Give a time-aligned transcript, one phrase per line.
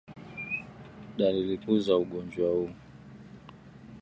[1.17, 2.69] Dalili kuu za ugonjwa huu